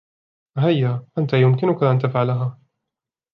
هيا. 0.57 1.07
أنتَ 1.17 1.33
يمكنكَ 1.33 1.83
أن 1.83 1.99
تفعلها. 1.99 2.59